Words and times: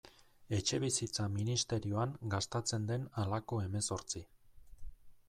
Etxebizitza 0.59 1.25
ministerioan 1.33 2.15
gastatzen 2.35 2.87
den 2.93 3.05
halako 3.21 3.61
hemezortzi. 3.67 4.25